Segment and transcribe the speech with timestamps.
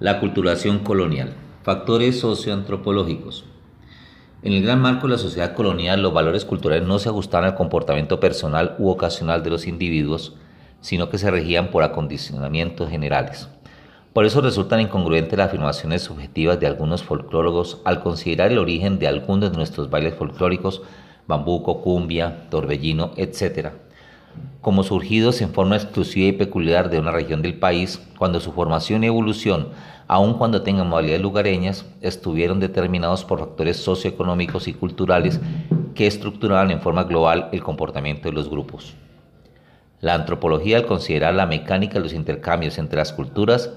[0.00, 1.34] La culturación colonial.
[1.62, 3.44] Factores socioantropológicos.
[4.42, 7.54] En el gran marco de la sociedad colonial, los valores culturales no se ajustaban al
[7.54, 10.36] comportamiento personal u ocasional de los individuos,
[10.80, 13.50] sino que se regían por acondicionamientos generales.
[14.14, 19.06] Por eso resultan incongruentes las afirmaciones subjetivas de algunos folclóricos al considerar el origen de
[19.06, 20.80] algunos de nuestros bailes folclóricos,
[21.26, 23.72] bambuco, cumbia, torbellino, etc.,
[24.60, 29.04] como surgidos en forma exclusiva y peculiar de una región del país, cuando su formación
[29.04, 29.68] y evolución,
[30.06, 35.40] aun cuando tengan modalidades lugareñas, estuvieron determinados por factores socioeconómicos y culturales
[35.94, 38.94] que estructuraban en forma global el comportamiento de los grupos.
[40.00, 43.70] La antropología, al considerar la mecánica de los intercambios entre las culturas,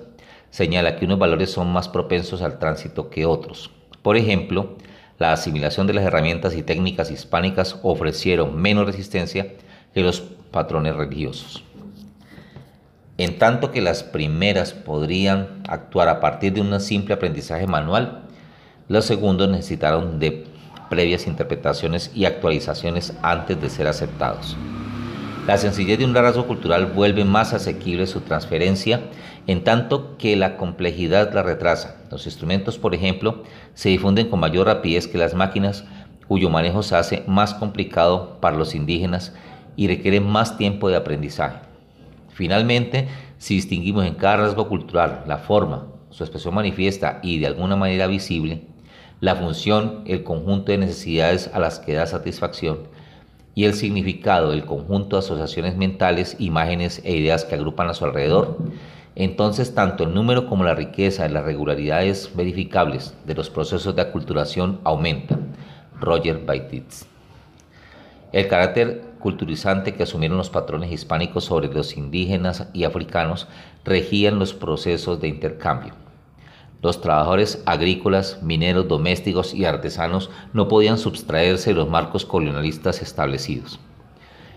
[0.50, 3.72] señala que unos valores son más propensos al tránsito que otros.
[4.02, 4.76] Por ejemplo,
[5.20, 9.54] la asimilación de las herramientas y técnicas hispánicas ofrecieron menos resistencia
[9.94, 11.66] que los patrones religiosos.
[13.18, 18.24] En tanto que las primeras podrían actuar a partir de un simple aprendizaje manual,
[18.88, 20.46] los segundos necesitaron de
[20.90, 24.56] previas interpretaciones y actualizaciones antes de ser aceptados.
[25.46, 29.02] La sencillez de un rasgo cultural vuelve más asequible su transferencia,
[29.46, 31.98] en tanto que la complejidad la retrasa.
[32.10, 35.84] Los instrumentos, por ejemplo, se difunden con mayor rapidez que las máquinas,
[36.28, 39.34] cuyo manejo se hace más complicado para los indígenas
[39.76, 41.60] y requiere más tiempo de aprendizaje.
[42.30, 43.08] Finalmente,
[43.38, 48.08] si distinguimos en cada rasgo cultural la forma, su expresión manifiesta y de alguna manera
[48.08, 48.62] visible,
[49.20, 52.80] la función, el conjunto de necesidades a las que da satisfacción
[53.56, 58.06] y el significado, el conjunto de asociaciones mentales, imágenes e ideas que agrupan a su
[58.06, 58.58] alrededor,
[59.16, 64.02] entonces tanto el número como la riqueza de las regularidades verificables de los procesos de
[64.02, 65.54] aculturación aumentan.
[66.00, 67.06] Roger Baititz.
[68.32, 73.48] El carácter culturizante que asumieron los patrones hispánicos sobre los indígenas y africanos
[73.86, 75.94] regían los procesos de intercambio.
[76.82, 83.80] Los trabajadores agrícolas, mineros, domésticos y artesanos no podían subtraerse de los marcos colonialistas establecidos.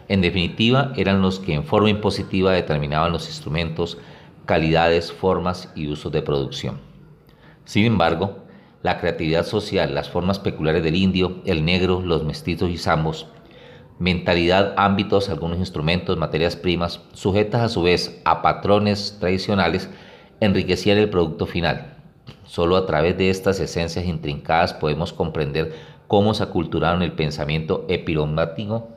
[0.09, 3.98] En definitiva, eran los que en forma impositiva determinaban los instrumentos,
[4.44, 6.81] calidades, formas y usos de producción.
[7.65, 8.38] Sin embargo,
[8.83, 13.28] la creatividad social, las formas peculiares del indio, el negro, los mestizos y zambos,
[13.99, 19.89] mentalidad, ámbitos, algunos instrumentos, materias primas, sujetas a su vez a patrones tradicionales,
[20.41, 21.95] enriquecían el producto final.
[22.45, 25.75] Solo a través de estas esencias intrincadas podemos comprender
[26.07, 28.89] cómo se aculturaron el pensamiento epiromático,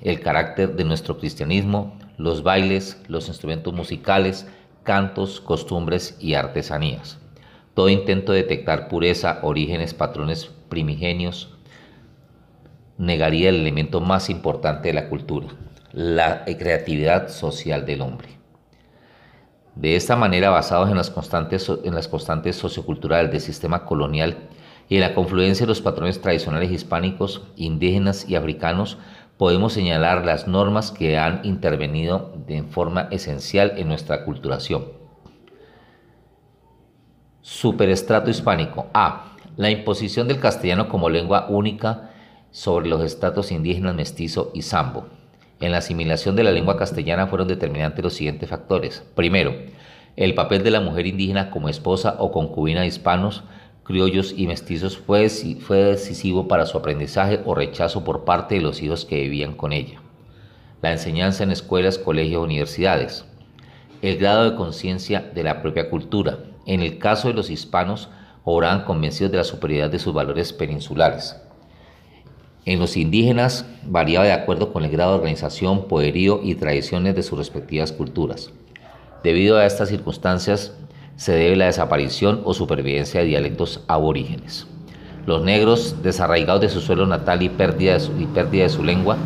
[0.00, 4.46] el carácter de nuestro cristianismo, los bailes, los instrumentos musicales,
[4.84, 7.18] cantos, costumbres y artesanías.
[7.74, 11.55] Todo intento de detectar pureza, orígenes, patrones primigenios,
[12.98, 15.48] negaría el elemento más importante de la cultura,
[15.92, 18.28] la creatividad social del hombre.
[19.74, 24.48] De esta manera, basados en las constantes, en las constantes socioculturales del sistema colonial
[24.88, 28.96] y en la confluencia de los patrones tradicionales hispánicos, indígenas y africanos,
[29.36, 34.86] podemos señalar las normas que han intervenido de forma esencial en nuestra culturación.
[37.42, 38.86] Superestrato hispánico.
[38.94, 39.36] A.
[39.56, 42.10] La imposición del castellano como lengua única
[42.56, 45.08] sobre los estatus indígenas mestizo y sambo.
[45.60, 49.04] En la asimilación de la lengua castellana fueron determinantes los siguientes factores.
[49.14, 49.54] Primero,
[50.16, 53.44] el papel de la mujer indígena como esposa o concubina de hispanos,
[53.82, 58.80] criollos y mestizos fue, fue decisivo para su aprendizaje o rechazo por parte de los
[58.80, 60.00] hijos que vivían con ella.
[60.80, 63.26] La enseñanza en escuelas, colegios, universidades.
[64.00, 66.38] El grado de conciencia de la propia cultura.
[66.64, 68.08] En el caso de los hispanos,
[68.44, 71.36] obraban convencidos de la superioridad de sus valores peninsulares.
[72.66, 77.22] En los indígenas variaba de acuerdo con el grado de organización, poderío y tradiciones de
[77.22, 78.50] sus respectivas culturas.
[79.22, 80.72] Debido a estas circunstancias
[81.14, 84.66] se debe la desaparición o supervivencia de dialectos aborígenes.
[85.26, 89.16] Los negros, desarraigados de su suelo natal y pérdida de su, su lengua,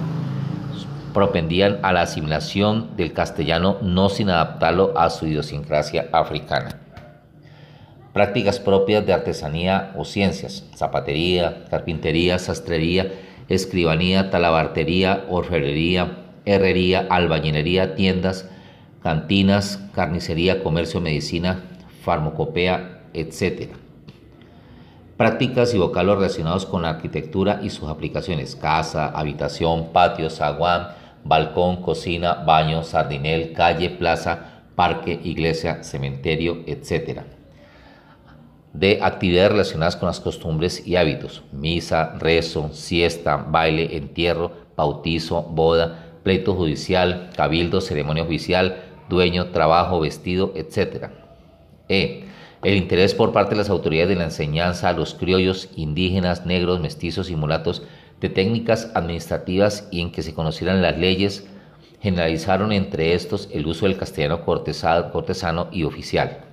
[1.14, 6.78] propendían a la asimilación del castellano no sin adaptarlo a su idiosincrasia africana.
[8.12, 13.10] Prácticas propias de artesanía o ciencias, zapatería, carpintería, sastrería,
[13.50, 18.48] escribanía, talabartería, orfebrería, herrería, albañilería, tiendas,
[19.02, 21.64] cantinas, carnicería, comercio, medicina,
[22.02, 23.72] farmacopea, etc.
[25.16, 30.88] Prácticas y vocablos relacionados con la arquitectura y sus aplicaciones, casa, habitación, patio, zaguán,
[31.24, 37.39] balcón, cocina, baño, sardinel, calle, plaza, parque, iglesia, cementerio, etc
[38.72, 46.10] de actividades relacionadas con las costumbres y hábitos, misa, rezo, siesta, baile, entierro, bautizo, boda,
[46.22, 51.10] pleito judicial, cabildo, ceremonia oficial, dueño, trabajo, vestido, etc.
[51.88, 52.24] E.
[52.62, 56.78] El interés por parte de las autoridades de la enseñanza a los criollos, indígenas, negros,
[56.80, 57.82] mestizos y mulatos
[58.20, 61.48] de técnicas administrativas y en que se conocieran las leyes,
[62.00, 66.49] generalizaron entre estos el uso del castellano cortesano y oficial.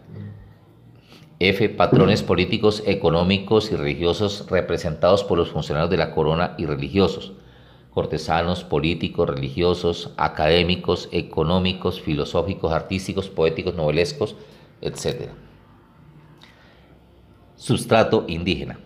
[1.39, 1.69] F.
[1.69, 7.33] Patrones políticos, económicos y religiosos representados por los funcionarios de la corona y religiosos.
[7.91, 14.35] Cortesanos, políticos, religiosos, académicos, económicos, filosóficos, artísticos, poéticos, novelescos,
[14.81, 15.29] etc.
[17.55, 18.79] Sustrato indígena.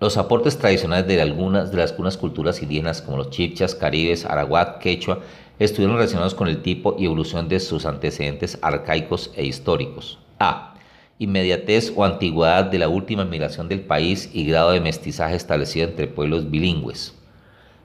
[0.00, 5.20] Los aportes tradicionales de algunas de las culturas indígenas como los chipchas, caribes, arahuac, quechua,
[5.60, 10.18] estuvieron relacionados con el tipo y evolución de sus antecedentes arcaicos e históricos.
[10.40, 10.73] A.
[11.18, 16.08] Inmediatez o antigüedad de la última migración del país y grado de mestizaje establecido entre
[16.08, 17.14] pueblos bilingües.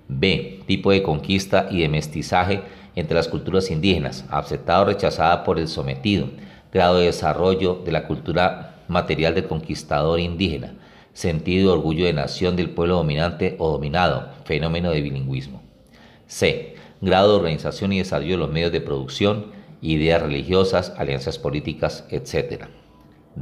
[0.08, 0.64] B.
[0.66, 2.62] Tipo de conquista y de mestizaje
[2.96, 6.30] entre las culturas indígenas, aceptada o rechazada por el sometido.
[6.74, 10.74] Grado de desarrollo de la cultura material del conquistador indígena.
[11.14, 14.32] Sentido y orgullo de nación del pueblo dominante o dominado.
[14.46, 15.62] Fenómeno de bilingüismo.
[16.26, 16.76] C.
[17.00, 19.52] Grado de organización y desarrollo de los medios de producción,
[19.84, 22.66] ideas religiosas, alianzas políticas, etc.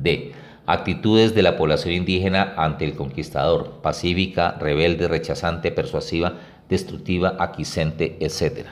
[0.01, 0.31] D.
[0.65, 6.33] Actitudes de la población indígena ante el conquistador, pacífica, rebelde, rechazante, persuasiva,
[6.69, 8.67] destructiva, aquicente, etc.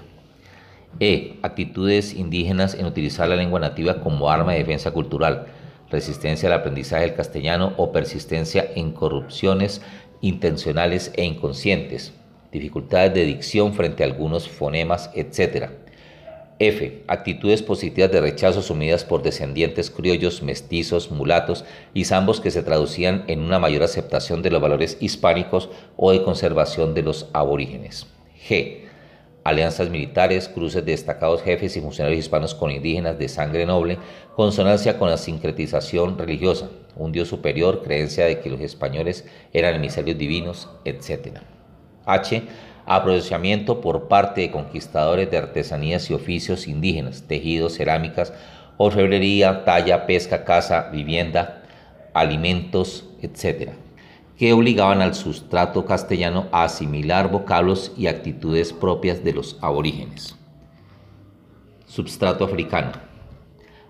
[0.99, 1.39] E.
[1.41, 5.47] Actitudes indígenas en utilizar la lengua nativa como arma de defensa cultural,
[5.89, 9.81] resistencia al aprendizaje del castellano o persistencia en corrupciones
[10.21, 12.13] intencionales e inconscientes,
[12.51, 15.69] dificultades de dicción frente a algunos fonemas, etc.
[16.59, 17.03] F.
[17.07, 23.25] Actitudes positivas de rechazo asumidas por descendientes criollos, mestizos, mulatos y zambos que se traducían
[23.27, 28.07] en una mayor aceptación de los valores hispánicos o de conservación de los aborígenes.
[28.47, 28.85] G.
[29.43, 33.99] Alianzas militares, cruces de destacados jefes y funcionarios hispanos con indígenas de sangre noble,
[34.35, 40.17] consonancia con la sincretización religiosa, un Dios superior, creencia de que los españoles eran emisarios
[40.17, 41.39] divinos, etc.
[42.05, 42.43] H
[42.85, 48.33] aprovechamiento por parte de conquistadores de artesanías y oficios indígenas, tejidos, cerámicas,
[48.77, 51.63] orfebrería, talla, pesca, caza, vivienda,
[52.13, 53.71] alimentos, etc.,
[54.37, 60.35] que obligaban al sustrato castellano a asimilar vocablos y actitudes propias de los aborígenes.
[61.87, 62.91] Substrato africano.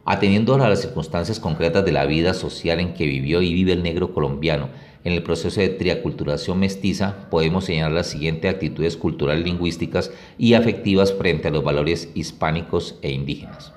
[0.05, 3.81] Atendiendo a las circunstancias concretas de la vida social en que vivió y vive el
[3.81, 4.69] negro colombiano,
[5.05, 11.13] en el proceso de triaculturación mestiza podemos señalar las siguientes actitudes culturales, lingüísticas y afectivas
[11.13, 13.71] frente a los valores hispánicos e indígenas.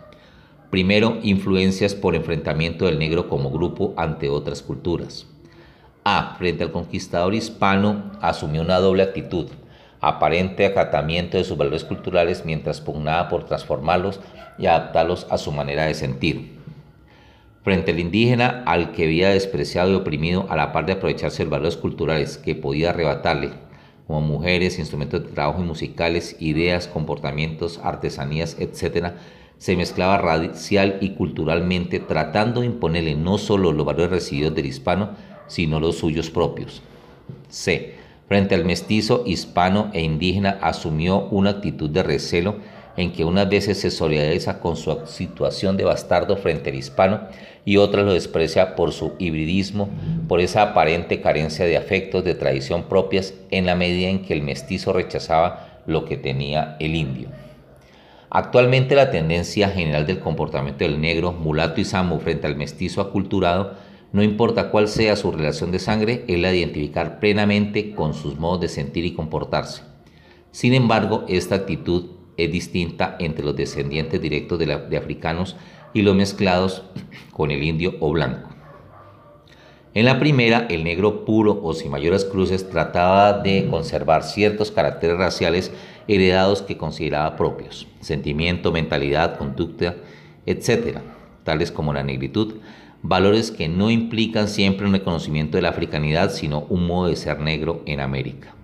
[0.71, 5.27] Primero, influencias por enfrentamiento del negro como grupo ante otras culturas.
[6.03, 6.35] A.
[6.39, 9.49] Frente al conquistador hispano asumió una doble actitud,
[10.01, 14.21] aparente acatamiento de sus valores culturales mientras pugnaba por transformarlos
[14.59, 16.58] y adaptarlos a su manera de sentir.
[17.69, 21.51] Frente al indígena al que había despreciado y oprimido a la par de aprovecharse de
[21.51, 23.51] valores culturales que podía arrebatarle,
[24.07, 29.09] como mujeres, instrumentos de trabajo y musicales, ideas, comportamientos, artesanías, etc.,
[29.59, 35.11] se mezclaba racial y culturalmente tratando de imponerle no solo los valores recibidos del hispano,
[35.47, 36.81] sino los suyos propios.
[37.51, 37.97] C.
[38.29, 42.57] Frente al mestizo hispano e indígena asumió una actitud de recelo
[42.99, 47.21] en que unas veces se solidariza con su situación de bastardo frente al hispano
[47.65, 49.89] y otras lo desprecia por su hibridismo,
[50.29, 54.43] por esa aparente carencia de afectos de tradición propias en la medida en que el
[54.43, 57.29] mestizo rechazaba lo que tenía el indio.
[58.31, 63.89] Actualmente la tendencia general del comportamiento del negro, mulato y samo frente al mestizo aculturado
[64.11, 68.39] no importa cuál sea su relación de sangre, es la de identificar plenamente con sus
[68.39, 69.83] modos de sentir y comportarse.
[70.51, 75.57] Sin embargo, esta actitud es distinta entre los descendientes directos de, africanos
[75.93, 76.85] y los mezclados
[77.33, 78.49] con el indio o blanco.
[79.95, 85.19] En la primera, el negro puro o sin mayores cruces trataba de conservar ciertos caracteres
[85.19, 85.73] raciales
[86.07, 89.97] heredados que consideraba propios, sentimiento, mentalidad, conducta,
[90.47, 90.99] etc.,
[91.43, 92.55] tales como la negritud,
[93.03, 97.41] valores que no implican siempre un reconocimiento de la africanidad, sino un modo de ser
[97.41, 98.55] negro en América.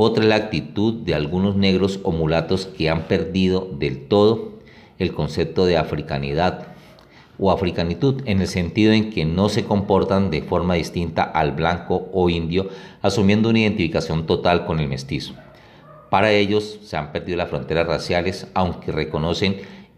[0.00, 4.52] Otra es la actitud de algunos negros o mulatos que han perdido del todo
[5.00, 6.68] el concepto de africanidad
[7.36, 12.10] o africanitud en el sentido en que no se comportan de forma distinta al blanco
[12.12, 12.68] o indio,
[13.02, 15.34] asumiendo una identificación total con el mestizo.
[16.10, 19.56] Para ellos se han perdido las fronteras raciales, aunque reconocen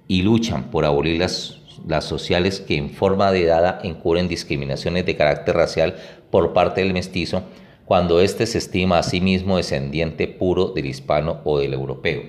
[0.09, 5.57] y luchan por abolir las sociales que en forma de dada encubren discriminaciones de carácter
[5.57, 5.97] racial
[6.31, 7.43] por parte del mestizo
[7.91, 12.23] cuando éste se estima a sí mismo descendiente puro del hispano o del europeo.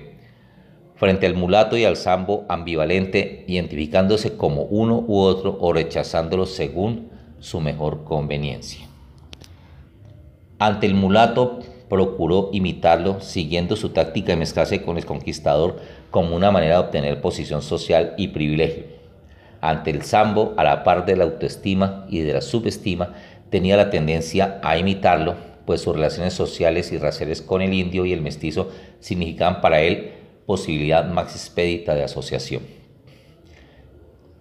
[0.96, 7.10] Frente al mulato y al sambo ambivalente, identificándose como uno u otro o rechazándolo según
[7.38, 8.88] su mejor conveniencia.
[10.58, 15.78] Ante el mulato procuró imitarlo, siguiendo su táctica de mezclarse con el conquistador
[16.10, 18.86] como una manera de obtener posición social y privilegio.
[19.60, 23.14] Ante el sambo, a la par de la autoestima y de la subestima,
[23.48, 28.12] tenía la tendencia a imitarlo, pues sus relaciones sociales y raciales con el indio y
[28.12, 30.12] el mestizo significaban para él
[30.46, 32.62] posibilidad más expedita de asociación.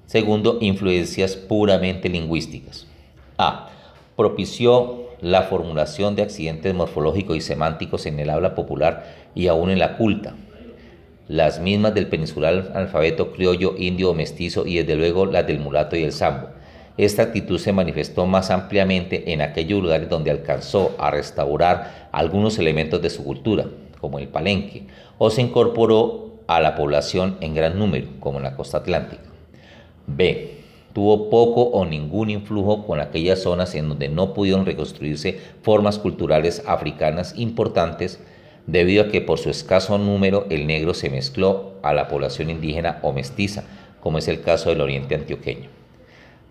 [0.05, 2.87] Segundo, influencias puramente lingüísticas.
[3.37, 3.69] A.
[4.17, 9.79] Propició la formulación de accidentes morfológicos y semánticos en el habla popular y aún en
[9.79, 10.35] la culta.
[11.27, 15.95] Las mismas del peninsular alfabeto criollo, indio o mestizo y desde luego las del mulato
[15.95, 16.49] y el sambo.
[16.97, 23.01] Esta actitud se manifestó más ampliamente en aquellos lugares donde alcanzó a restaurar algunos elementos
[23.01, 23.65] de su cultura,
[23.99, 28.55] como el palenque, o se incorporó a la población en gran número, como en la
[28.55, 29.23] costa atlántica.
[30.05, 30.57] B.
[30.93, 36.63] Tuvo poco o ningún influjo con aquellas zonas en donde no pudieron reconstruirse formas culturales
[36.67, 38.19] africanas importantes
[38.67, 42.99] debido a que por su escaso número el negro se mezcló a la población indígena
[43.03, 43.63] o mestiza,
[44.01, 45.80] como es el caso del oriente antioqueño.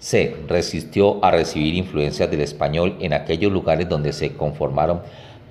[0.00, 0.35] C.
[0.49, 5.02] Resistió a recibir influencias del español en aquellos lugares donde se conformaron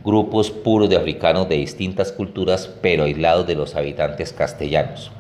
[0.04, 5.12] grupos puros de africanos de distintas culturas pero aislados de los habitantes castellanos.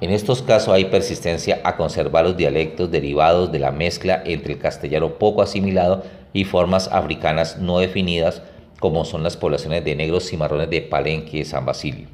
[0.00, 4.58] En estos casos hay persistencia a conservar los dialectos derivados de la mezcla entre el
[4.60, 8.42] castellano poco asimilado y formas africanas no definidas
[8.78, 12.06] como son las poblaciones de negros y marrones de Palenque y San Basilio.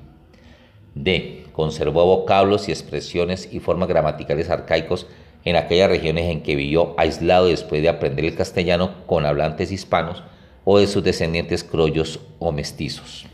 [0.94, 1.44] D.
[1.52, 5.06] Conservó vocablos y expresiones y formas gramaticales arcaicos
[5.44, 10.23] en aquellas regiones en que vivió aislado después de aprender el castellano con hablantes hispanos
[10.64, 13.26] o de sus descendientes crollos o mestizos.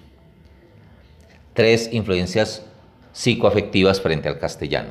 [1.54, 2.64] Tres influencias
[3.12, 4.90] psicoafectivas frente al castellano.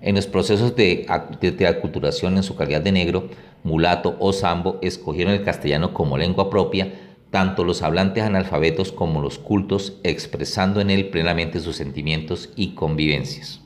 [0.00, 1.06] En los procesos de,
[1.40, 3.30] de, aculturación en su calidad de negro,
[3.62, 6.92] mulato o sambo, escogieron el castellano como lengua propia,
[7.30, 13.60] tanto los hablantes analfabetos como los cultos, expresando en él plenamente sus sentimientos y convivencias.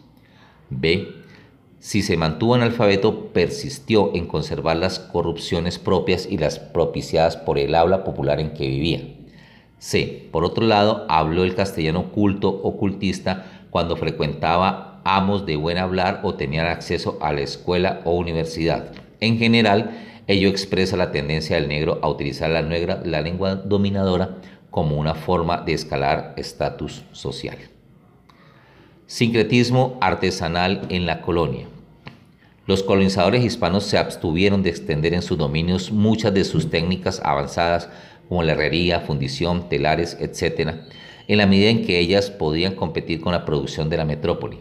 [0.71, 1.18] B.
[1.81, 7.75] Si se mantuvo analfabeto, persistió en conservar las corrupciones propias y las propiciadas por el
[7.75, 9.03] habla popular en que vivía.
[9.79, 10.29] C.
[10.33, 16.21] Por otro lado, habló el castellano culto o cultista cuando frecuentaba amos de buen hablar
[16.25, 18.91] o tenía acceso a la escuela o universidad.
[19.21, 19.91] En general,
[20.27, 24.39] ello expresa la tendencia del negro a utilizar la, negra, la lengua dominadora
[24.71, 27.57] como una forma de escalar estatus social.
[29.11, 31.67] Sincretismo artesanal en la colonia.
[32.67, 37.89] Los colonizadores hispanos se abstuvieron de extender en sus dominios muchas de sus técnicas avanzadas
[38.29, 40.75] como la herrería, fundición, telares, etc.,
[41.27, 44.59] en la medida en que ellas podían competir con la producción de la metrópoli.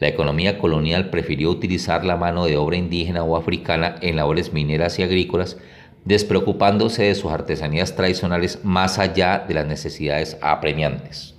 [0.00, 4.98] La economía colonial prefirió utilizar la mano de obra indígena o africana en labores mineras
[4.98, 5.56] y agrícolas,
[6.04, 11.37] despreocupándose de sus artesanías tradicionales más allá de las necesidades apremiantes.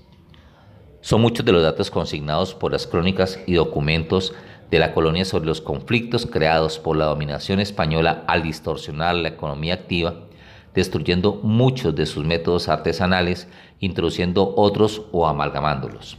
[1.02, 4.34] Son muchos de los datos consignados por las crónicas y documentos
[4.70, 9.74] de la colonia sobre los conflictos creados por la dominación española al distorsionar la economía
[9.74, 10.30] activa
[10.74, 13.48] destruyendo muchos de sus métodos artesanales,
[13.80, 16.18] introduciendo otros o amalgamándolos.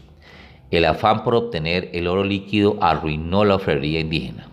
[0.70, 4.48] El afán por obtener el oro líquido arruinó la ofrería indígena.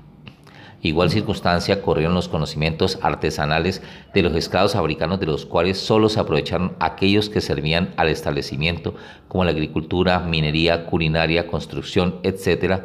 [0.88, 3.82] Igual circunstancia corrieron los conocimientos artesanales
[4.14, 8.96] de los esclavos africanos de los cuales solo se aprovecharon aquellos que servían al establecimiento,
[9.28, 12.84] como la agricultura, minería, culinaria, construcción, etc.,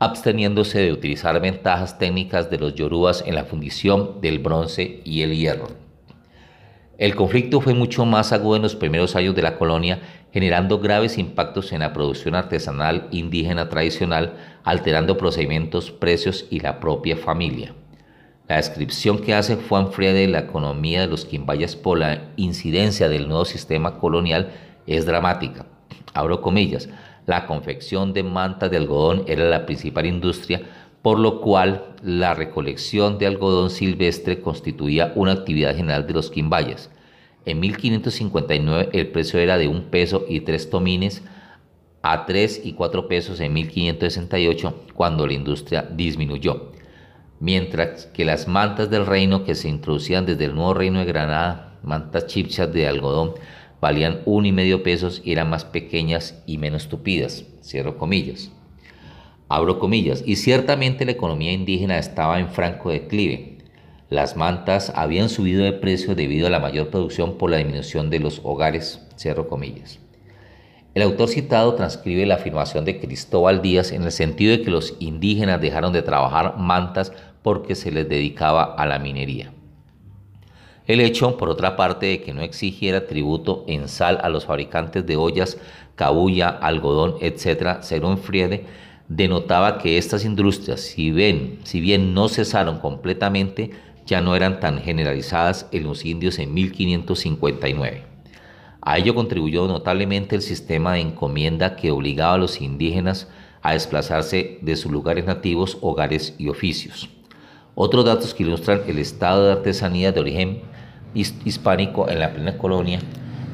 [0.00, 5.36] absteniéndose de utilizar ventajas técnicas de los yorubas en la fundición del bronce y el
[5.36, 5.68] hierro.
[6.98, 10.00] El conflicto fue mucho más agudo en los primeros años de la colonia,
[10.34, 17.16] generando graves impactos en la producción artesanal indígena tradicional, alterando procedimientos, precios y la propia
[17.16, 17.72] familia.
[18.48, 23.08] La descripción que hace Juan Frede de la economía de los quimbayas por la incidencia
[23.08, 24.50] del nuevo sistema colonial
[24.88, 25.66] es dramática.
[26.14, 26.88] Abro comillas,
[27.26, 30.62] la confección de mantas de algodón era la principal industria,
[31.00, 36.90] por lo cual la recolección de algodón silvestre constituía una actividad general de los quimbayas.
[37.46, 41.22] En 1559 el precio era de un peso y tres tomines
[42.02, 46.72] a tres y cuatro pesos en 1568 cuando la industria disminuyó.
[47.40, 51.78] Mientras que las mantas del reino que se introducían desde el nuevo reino de Granada,
[51.82, 53.34] mantas chipchas de algodón,
[53.80, 57.44] valían un y medio pesos y eran más pequeñas y menos tupidas.
[57.62, 58.50] Cierro comillas
[59.48, 63.53] abro comillas, y ciertamente la economía indígena estaba en franco declive.
[64.10, 68.20] Las mantas habían subido de precio debido a la mayor producción por la disminución de
[68.20, 69.98] los hogares, cierro comillas.
[70.94, 74.94] El autor citado transcribe la afirmación de Cristóbal Díaz en el sentido de que los
[75.00, 79.52] indígenas dejaron de trabajar mantas porque se les dedicaba a la minería.
[80.86, 85.06] El hecho, por otra parte, de que no exigiera tributo en sal a los fabricantes
[85.06, 85.58] de ollas,
[85.96, 88.66] cabulla, algodón, etc., según Friede,
[89.08, 93.70] denotaba que estas industrias, si bien, si bien no cesaron completamente,
[94.06, 98.02] ya no eran tan generalizadas en los indios en 1559.
[98.82, 103.28] A ello contribuyó notablemente el sistema de encomienda que obligaba a los indígenas
[103.62, 107.08] a desplazarse de sus lugares nativos, hogares y oficios.
[107.74, 110.62] Otros datos que ilustran el estado de artesanía de origen
[111.14, 113.00] hispánico en la plena colonia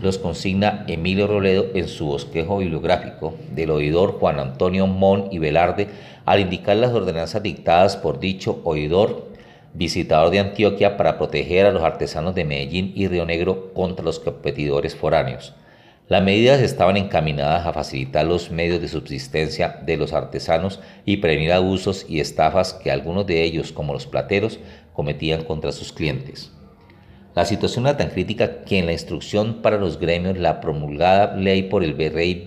[0.03, 5.89] los consigna Emilio Roledo en su bosquejo bibliográfico del oidor Juan Antonio Mon y Velarde
[6.25, 9.30] al indicar las ordenanzas dictadas por dicho oidor
[9.75, 14.19] visitador de Antioquia para proteger a los artesanos de Medellín y Río Negro contra los
[14.19, 15.55] competidores foráneos.
[16.09, 21.53] Las medidas estaban encaminadas a facilitar los medios de subsistencia de los artesanos y prevenir
[21.53, 24.59] abusos y estafas que algunos de ellos, como los plateros,
[24.93, 26.51] cometían contra sus clientes.
[27.37, 31.63] La situación era tan crítica que en la instrucción para los gremios, la promulgada ley
[31.63, 32.47] por el virrey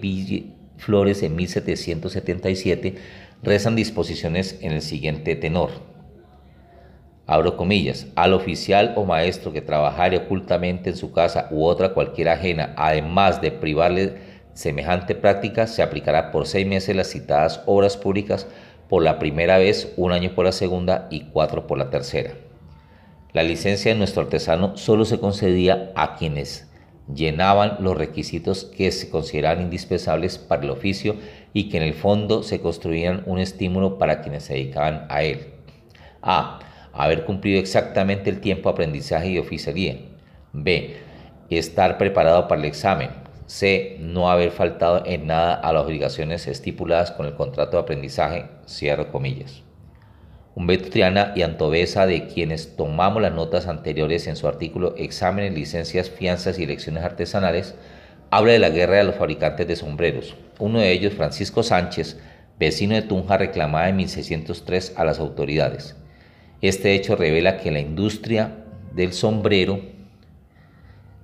[0.77, 2.95] Flores en 1777,
[3.41, 5.92] rezan disposiciones en el siguiente tenor.
[7.25, 12.29] Abro comillas, al oficial o maestro que trabajare ocultamente en su casa u otra cualquier
[12.29, 14.17] ajena, además de privarle
[14.53, 18.47] semejante práctica, se aplicará por seis meses las citadas obras públicas
[18.89, 22.31] por la primera vez, un año por la segunda y cuatro por la tercera.
[23.31, 26.69] La licencia de nuestro artesano solo se concedía a quienes
[27.11, 31.15] llenaban los requisitos que se consideraban indispensables para el oficio
[31.53, 35.53] y que en el fondo se construían un estímulo para quienes se dedicaban a él.
[36.21, 36.59] A.
[36.93, 39.97] Haber cumplido exactamente el tiempo de aprendizaje y oficialía.
[40.53, 40.95] B.
[41.49, 43.09] Estar preparado para el examen.
[43.47, 43.97] C.
[43.99, 48.45] No haber faltado en nada a las obligaciones estipuladas con el contrato de aprendizaje.
[48.67, 49.63] Cierro comillas.
[50.55, 56.11] Humberto Triana y Antovesa, de quienes tomamos las notas anteriores en su artículo Exámenes, licencias,
[56.11, 57.73] fianzas y elecciones artesanales,
[58.29, 60.35] habla de la guerra de los fabricantes de sombreros.
[60.59, 62.19] Uno de ellos, Francisco Sánchez,
[62.59, 65.95] vecino de Tunja, reclamaba en 1603 a las autoridades.
[66.63, 69.81] Este hecho revela que la industria del sombrero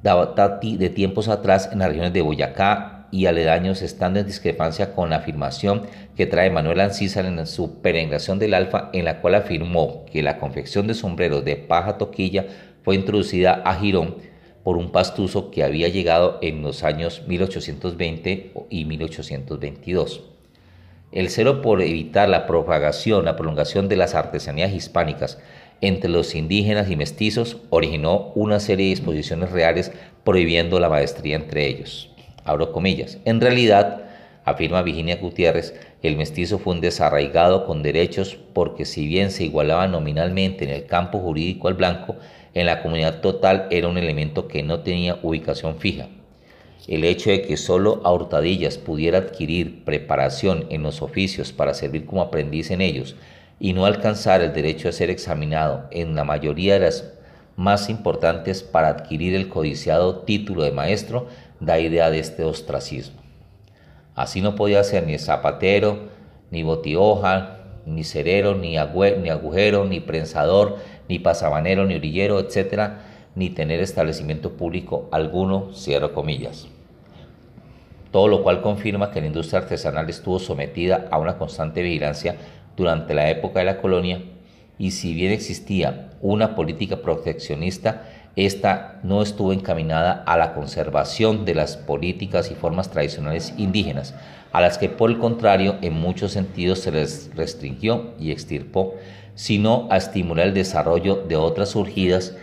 [0.03, 5.15] de tiempos atrás en las regiones de Boyacá, y aledaños estando en discrepancia con la
[5.15, 5.83] afirmación
[6.17, 10.39] que trae Manuel Ancísar en su peregrinación del Alfa, en la cual afirmó que la
[10.39, 12.47] confección de sombreros de paja toquilla
[12.83, 14.17] fue introducida a Girón
[14.63, 20.38] por un pastuso que había llegado en los años 1820 y 1822.
[21.11, 25.39] El celo por evitar la propagación, la prolongación de las artesanías hispánicas
[25.81, 29.91] entre los indígenas y mestizos originó una serie de disposiciones reales
[30.23, 32.09] prohibiendo la maestría entre ellos
[32.49, 33.17] abro comillas.
[33.25, 34.01] En realidad,
[34.43, 39.87] afirma Virginia Gutiérrez, el mestizo fue un desarraigado con derechos porque si bien se igualaba
[39.87, 42.15] nominalmente en el campo jurídico al blanco,
[42.53, 46.09] en la comunidad total era un elemento que no tenía ubicación fija.
[46.87, 52.05] El hecho de que solo a hurtadillas pudiera adquirir preparación en los oficios para servir
[52.05, 53.15] como aprendiz en ellos
[53.59, 57.13] y no alcanzar el derecho a ser examinado en la mayoría de las
[57.55, 61.27] más importantes para adquirir el codiciado título de maestro
[61.59, 63.19] da idea de este ostracismo.
[64.15, 66.07] Así no podía ser ni zapatero,
[66.51, 73.01] ni botioja, ni cerero, ni, agujero, ni prensador, ni pasabanero, ni orillero, etcétera,
[73.39, 76.67] ni tener establecimiento público alguno, cierro comillas.
[78.11, 82.35] Todo lo cual confirma que la industria artesanal estuvo sometida a una constante vigilancia
[82.75, 84.21] durante la época de la colonia
[84.77, 91.55] y si bien existía una política proteccionista, esta no estuvo encaminada a la conservación de
[91.55, 94.15] las políticas y formas tradicionales indígenas,
[94.51, 98.95] a las que por el contrario en muchos sentidos se les restringió y extirpó,
[99.35, 102.35] sino a estimular el desarrollo de otras surgidas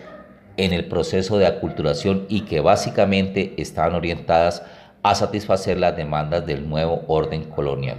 [0.57, 4.63] en el proceso de aculturación y que básicamente estaban orientadas
[5.03, 7.99] a satisfacer las demandas del nuevo orden colonial.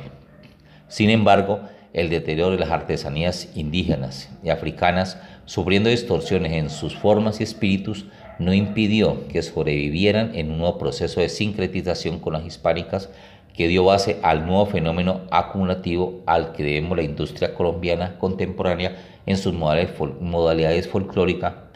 [0.87, 1.61] Sin embargo,
[1.93, 8.05] el deterioro de las artesanías indígenas y africanas, sufriendo distorsiones en sus formas y espíritus,
[8.39, 13.09] no impidió que sobrevivieran en un nuevo proceso de sincretización con las hispánicas
[13.53, 19.37] que dio base al nuevo fenómeno acumulativo al que debemos la industria colombiana contemporánea en
[19.37, 21.66] sus modalidades, folclórica,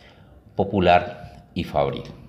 [0.61, 2.20] popular y fabril.